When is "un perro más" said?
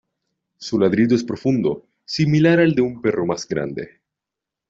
2.81-3.47